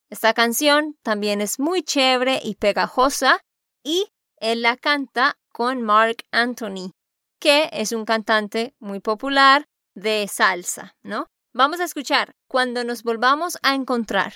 Esta 0.09 0.33
canción 0.33 0.97
también 1.01 1.41
es 1.41 1.59
muy 1.59 1.81
chévere 1.81 2.39
y 2.43 2.55
pegajosa 2.55 3.41
y 3.83 4.07
él 4.37 4.61
la 4.61 4.77
canta 4.77 5.35
con 5.51 5.81
Mark 5.81 6.17
Anthony, 6.31 6.91
que 7.39 7.69
es 7.73 7.91
un 7.91 8.05
cantante 8.05 8.75
muy 8.79 8.99
popular 8.99 9.65
de 9.95 10.27
salsa, 10.31 10.93
¿no? 11.01 11.25
Vamos 11.53 11.79
a 11.79 11.85
escuchar 11.85 12.35
Cuando 12.47 12.83
nos 12.83 13.01
volvamos 13.03 13.57
a 13.63 13.73
encontrar. 13.73 14.33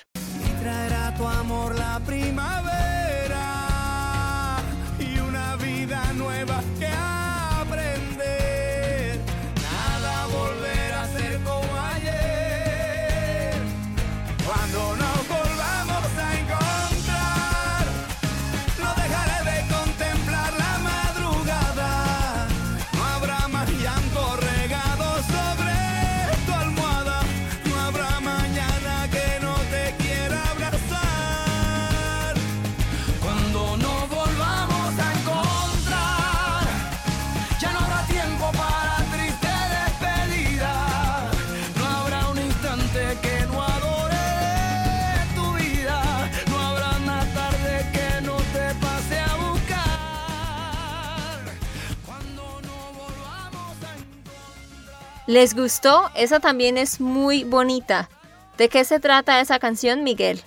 ¿Les 55.30 55.54
gustó? 55.54 56.10
Esa 56.15 56.39
también 56.39 56.76
es 56.76 57.00
muy 57.00 57.44
bonita. 57.44 58.10
¿De 58.58 58.68
qué 58.68 58.84
se 58.84 59.00
trata 59.00 59.39
esa 59.39 59.60
canción, 59.60 60.04
Miguel? 60.04 60.42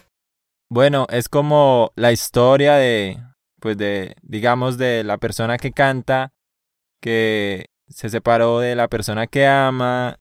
Bueno, 0.68 1.06
es 1.08 1.28
como 1.28 1.92
la 1.94 2.10
historia 2.10 2.74
de, 2.74 3.16
pues 3.60 3.78
de, 3.78 4.16
digamos, 4.22 4.78
de 4.78 5.04
la 5.04 5.18
persona 5.18 5.56
que 5.56 5.70
canta, 5.70 6.32
que 7.00 7.66
se 7.86 8.10
separó 8.10 8.58
de 8.58 8.74
la 8.74 8.88
persona 8.88 9.28
que 9.28 9.46
ama 9.46 10.18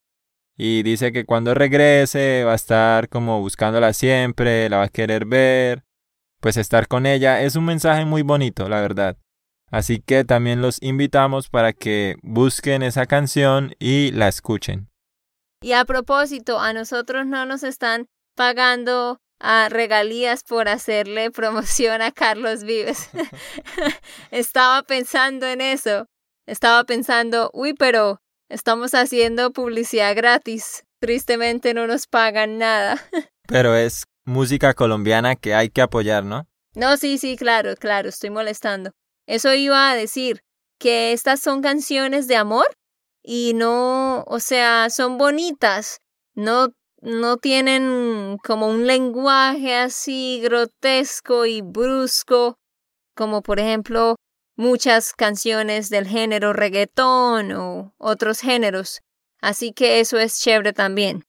y 0.56 0.84
dice 0.84 1.10
que 1.10 1.24
cuando 1.24 1.54
regrese 1.54 2.44
va 2.44 2.52
a 2.52 2.54
estar 2.54 3.08
como 3.08 3.40
buscándola 3.40 3.92
siempre, 3.92 4.68
la 4.68 4.76
va 4.76 4.84
a 4.84 4.88
querer 4.90 5.26
ver, 5.26 5.82
pues 6.40 6.56
estar 6.56 6.86
con 6.86 7.04
ella. 7.04 7.42
Es 7.42 7.56
un 7.56 7.64
mensaje 7.64 8.04
muy 8.04 8.22
bonito, 8.22 8.68
la 8.68 8.80
verdad. 8.80 9.16
Así 9.72 10.00
que 10.00 10.24
también 10.24 10.60
los 10.60 10.76
invitamos 10.82 11.48
para 11.48 11.72
que 11.72 12.16
busquen 12.22 12.82
esa 12.82 13.06
canción 13.06 13.74
y 13.78 14.12
la 14.12 14.28
escuchen. 14.28 14.90
Y 15.62 15.72
a 15.72 15.86
propósito, 15.86 16.60
a 16.60 16.74
nosotros 16.74 17.26
no 17.26 17.46
nos 17.46 17.62
están 17.62 18.06
pagando 18.36 19.18
a 19.40 19.70
regalías 19.70 20.42
por 20.44 20.68
hacerle 20.68 21.30
promoción 21.32 22.02
a 22.02 22.12
Carlos 22.12 22.64
Vives. 22.64 23.08
Estaba 24.30 24.82
pensando 24.82 25.46
en 25.46 25.62
eso. 25.62 26.06
Estaba 26.46 26.84
pensando, 26.84 27.50
uy, 27.54 27.72
pero 27.72 28.20
estamos 28.50 28.92
haciendo 28.94 29.52
publicidad 29.52 30.14
gratis. 30.14 30.84
Tristemente 31.00 31.72
no 31.72 31.86
nos 31.86 32.06
pagan 32.06 32.58
nada. 32.58 33.00
Pero 33.48 33.74
es 33.74 34.04
música 34.24 34.74
colombiana 34.74 35.34
que 35.34 35.54
hay 35.54 35.68
que 35.68 35.82
apoyar, 35.82 36.24
¿no? 36.24 36.46
No, 36.74 36.96
sí, 36.96 37.18
sí, 37.18 37.36
claro, 37.36 37.74
claro, 37.76 38.08
estoy 38.08 38.30
molestando. 38.30 38.92
Eso 39.26 39.52
iba 39.54 39.90
a 39.90 39.94
decir, 39.94 40.42
que 40.82 41.12
estas 41.12 41.38
son 41.40 41.62
canciones 41.62 42.26
de 42.26 42.34
amor 42.34 42.66
y 43.22 43.52
no, 43.54 44.24
o 44.26 44.40
sea, 44.40 44.90
son 44.90 45.16
bonitas, 45.16 45.98
no, 46.34 46.74
no 47.00 47.36
tienen 47.36 48.36
como 48.42 48.66
un 48.66 48.88
lenguaje 48.88 49.76
así 49.76 50.40
grotesco 50.42 51.46
y 51.46 51.62
brusco, 51.62 52.56
como 53.14 53.42
por 53.42 53.60
ejemplo 53.60 54.16
muchas 54.56 55.12
canciones 55.12 55.88
del 55.88 56.08
género 56.08 56.52
reggaetón 56.52 57.52
o 57.52 57.94
otros 57.98 58.40
géneros. 58.40 59.02
Así 59.40 59.72
que 59.72 60.00
eso 60.00 60.18
es 60.18 60.40
chévere 60.40 60.72
también. 60.72 61.24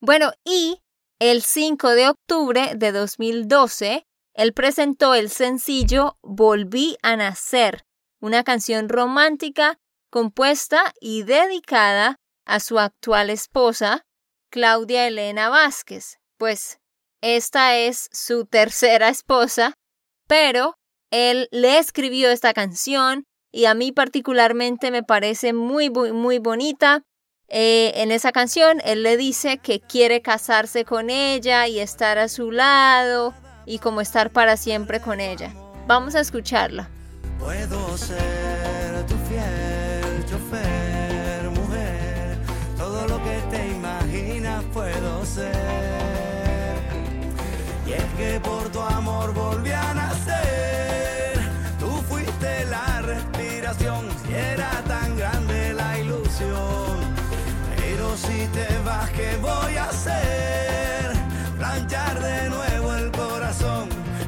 Bueno, 0.00 0.30
y 0.44 0.80
el 1.18 1.42
5 1.42 1.90
de 1.90 2.08
octubre 2.08 2.72
de 2.76 2.92
2012, 2.92 4.05
él 4.36 4.52
presentó 4.52 5.14
el 5.14 5.30
sencillo 5.30 6.18
Volví 6.22 6.98
a 7.02 7.16
Nacer, 7.16 7.86
una 8.20 8.44
canción 8.44 8.90
romántica 8.90 9.78
compuesta 10.10 10.92
y 11.00 11.22
dedicada 11.22 12.16
a 12.44 12.60
su 12.60 12.78
actual 12.78 13.30
esposa, 13.30 14.04
Claudia 14.50 15.06
Elena 15.06 15.48
Vázquez. 15.48 16.18
Pues 16.36 16.78
esta 17.22 17.76
es 17.78 18.08
su 18.12 18.44
tercera 18.44 19.08
esposa, 19.08 19.72
pero 20.28 20.74
él 21.10 21.48
le 21.50 21.78
escribió 21.78 22.30
esta 22.30 22.52
canción 22.52 23.24
y 23.50 23.64
a 23.64 23.74
mí 23.74 23.90
particularmente 23.90 24.90
me 24.90 25.02
parece 25.02 25.54
muy, 25.54 25.88
muy, 25.88 26.12
muy 26.12 26.38
bonita. 26.38 27.02
Eh, 27.48 27.92
en 27.96 28.12
esa 28.12 28.32
canción 28.32 28.82
él 28.84 29.02
le 29.02 29.16
dice 29.16 29.56
que 29.58 29.80
quiere 29.80 30.20
casarse 30.20 30.84
con 30.84 31.08
ella 31.08 31.68
y 31.68 31.78
estar 31.78 32.18
a 32.18 32.28
su 32.28 32.50
lado 32.50 33.34
y 33.66 33.80
como 33.80 34.00
estar 34.00 34.30
para 34.30 34.56
siempre 34.56 35.00
con 35.00 35.20
ella. 35.20 35.52
Vamos 35.86 36.14
a 36.14 36.20
escucharla. 36.20 36.88
Puedo 37.38 37.98
ser 37.98 39.04
tu 39.06 39.16
fiel 39.28 39.75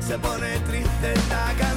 Se 0.08 0.18
pone 0.20 0.58
triste 0.60 1.12
esta 1.12 1.67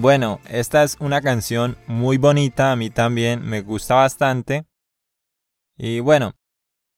Bueno, 0.00 0.40
esta 0.48 0.82
es 0.82 0.96
una 0.98 1.20
canción 1.20 1.76
muy 1.86 2.16
bonita, 2.16 2.72
a 2.72 2.76
mí 2.76 2.88
también 2.88 3.42
me 3.42 3.60
gusta 3.60 3.96
bastante. 3.96 4.64
Y 5.76 6.00
bueno, 6.00 6.32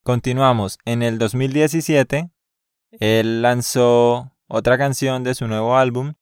continuamos. 0.03 0.77
En 0.85 1.03
el 1.03 1.17
2017, 1.17 2.31
él 2.91 3.41
lanzó 3.41 4.31
otra 4.47 4.77
canción 4.77 5.25
de 5.25 5.35
su 5.35 5.49
nuevo 5.49 5.75
álbum 5.75 6.13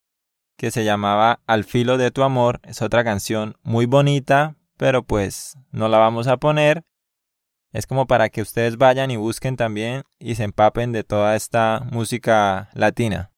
que 0.57 0.71
se 0.71 0.83
llamaba 0.83 1.39
Al 1.45 1.65
filo 1.65 1.99
de 1.99 2.09
tu 2.09 2.23
amor. 2.23 2.59
Es 2.63 2.81
otra 2.81 3.03
canción 3.03 3.57
muy 3.61 3.85
bonita, 3.85 4.55
pero 4.75 5.03
pues 5.03 5.59
no 5.69 5.87
la 5.87 5.99
vamos 5.99 6.25
a 6.25 6.37
poner. 6.37 6.83
Es 7.71 7.85
como 7.85 8.07
para 8.07 8.29
que 8.29 8.41
ustedes 8.41 8.77
vayan 8.77 9.11
y 9.11 9.17
busquen 9.17 9.55
también 9.55 10.01
y 10.17 10.33
se 10.33 10.45
empapen 10.45 10.93
de 10.93 11.03
toda 11.03 11.35
esta 11.35 11.85
música 11.91 12.71
latina. 12.73 13.30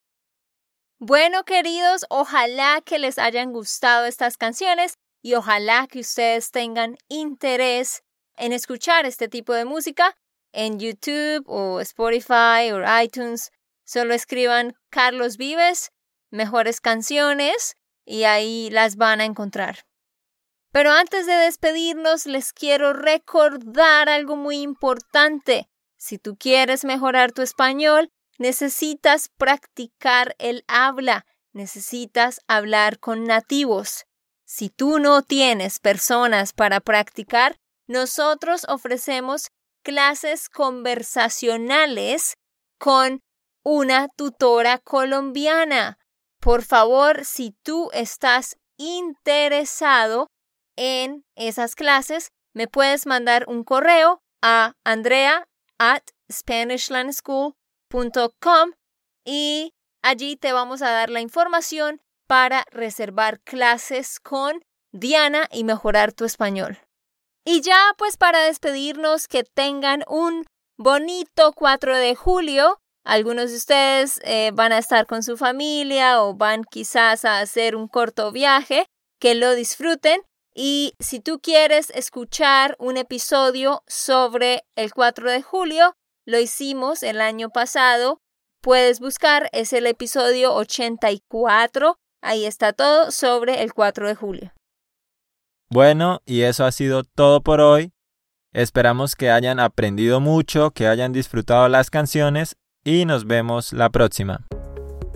Bueno, 1.06 1.44
queridos, 1.44 2.06
ojalá 2.08 2.80
que 2.80 2.98
les 2.98 3.20
hayan 3.20 3.52
gustado 3.52 4.06
estas 4.06 4.38
canciones 4.38 4.94
y 5.22 5.34
ojalá 5.34 5.86
que 5.88 6.00
ustedes 6.00 6.50
tengan 6.50 6.96
interés 7.10 8.04
en 8.38 8.54
escuchar 8.54 9.06
este 9.06 9.28
tipo 9.28 9.52
de 9.52 9.66
música 9.66 10.16
en 10.54 10.80
YouTube 10.80 11.44
o 11.46 11.82
Spotify 11.82 12.72
o 12.72 13.02
iTunes. 13.02 13.52
Solo 13.84 14.14
escriban 14.14 14.76
Carlos 14.90 15.36
Vives, 15.36 15.92
mejores 16.32 16.80
canciones 16.80 17.76
y 18.06 18.24
ahí 18.24 18.70
las 18.70 18.96
van 18.96 19.20
a 19.20 19.26
encontrar. 19.26 19.80
Pero 20.72 20.94
antes 20.94 21.26
de 21.26 21.34
despedirnos, 21.34 22.28
les 22.28 22.54
quiero 22.54 22.94
recordar 22.94 24.08
algo 24.08 24.38
muy 24.38 24.62
importante. 24.62 25.68
Si 25.98 26.18
tú 26.18 26.38
quieres 26.38 26.86
mejorar 26.86 27.34
tu 27.34 27.42
español, 27.42 28.10
necesitas 28.38 29.30
practicar 29.38 30.36
el 30.40 30.64
habla, 30.68 31.26
necesitas 31.52 32.42
hablar 32.48 33.00
con 33.00 33.24
nativos. 33.24 34.06
Si 34.46 34.70
tú 34.70 35.00
no 35.00 35.22
tienes 35.22 35.80
personas 35.80 36.54
para 36.54 36.80
practicar, 36.80 37.58
nosotros 37.88 38.66
ofrecemos 38.68 39.50
clases 39.84 40.50
conversacionales 40.50 42.36
con 42.78 43.22
una 43.64 44.08
tutora 44.10 44.80
colombiana. 44.80 45.98
Por 46.40 46.64
favor, 46.64 47.26
si 47.26 47.56
tú 47.64 47.90
estás 47.94 48.58
interesado 48.78 50.28
en 50.76 51.26
esas 51.36 51.76
clases, 51.76 52.32
me 52.54 52.68
puedes 52.68 53.06
mandar 53.06 53.46
un 53.48 53.64
correo 53.64 54.22
a 54.42 54.74
andrea 54.84 55.48
at 55.78 56.04
Y 59.24 59.74
allí 60.02 60.36
te 60.36 60.52
vamos 60.52 60.82
a 60.82 60.90
dar 60.90 61.10
la 61.10 61.22
información 61.22 62.02
para 62.28 62.66
reservar 62.72 63.40
clases 63.42 64.20
con 64.20 64.66
Diana 64.92 65.48
y 65.52 65.64
mejorar 65.64 66.12
tu 66.12 66.26
español. 66.26 66.80
Y 67.46 67.62
ya 67.62 67.94
pues 67.98 68.18
para 68.18 68.42
despedirnos, 68.42 69.28
que 69.28 69.44
tengan 69.44 70.04
un 70.08 70.46
bonito 70.78 71.54
4 71.54 71.98
de 71.98 72.16
julio. 72.16 72.80
Algunos 73.06 73.52
de 73.52 73.58
ustedes 73.58 74.20
eh, 74.24 74.52
van 74.54 74.72
a 74.72 74.78
estar 74.80 75.06
con 75.06 75.22
su 75.22 75.38
familia 75.38 76.24
o 76.24 76.34
van 76.34 76.64
quizás 76.64 77.26
a 77.26 77.42
hacer 77.42 77.76
un 77.76 77.88
corto 77.88 78.32
viaje, 78.32 78.88
que 79.20 79.36
lo 79.36 79.54
disfruten. 79.54 80.22
Y 80.56 80.94
si 81.00 81.20
tú 81.20 81.40
quieres 81.40 81.90
escuchar 81.92 82.76
un 82.80 82.98
episodio 82.98 83.84
sobre 83.88 84.64
el 84.76 84.94
4 84.94 85.30
de 85.30 85.42
julio, 85.42 85.96
lo 86.26 86.40
hicimos 86.40 87.04
el 87.04 87.22
año 87.22 87.50
pasado. 87.50 88.22
Puedes 88.62 89.00
buscar, 89.00 89.50
es 89.52 89.74
el 89.74 89.88
episodio 89.88 90.54
84. 90.56 91.98
Ahí 92.22 92.46
está 92.46 92.74
todo 92.74 93.12
sobre 93.12 93.64
el 93.64 93.74
4 93.74 94.08
de 94.08 94.16
julio. 94.16 94.54
Bueno, 95.70 96.22
y 96.26 96.42
eso 96.42 96.66
ha 96.66 96.72
sido 96.72 97.04
todo 97.04 97.42
por 97.42 97.60
hoy. 97.60 97.92
Esperamos 98.54 99.16
que 99.16 99.32
hayan 99.32 99.60
aprendido 99.60 100.20
mucho, 100.20 100.72
que 100.72 100.88
hayan 100.88 101.12
disfrutado 101.12 101.68
las 101.68 101.90
canciones 101.90 102.56
y 102.84 103.06
nos 103.06 103.26
vemos 103.26 103.74
la 103.74 103.90
próxima. 103.90 104.46